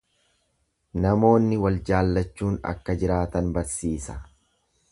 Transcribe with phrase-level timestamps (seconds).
[1.03, 4.17] Namoonni wal jaallachuun akka jiraatan barsiisa.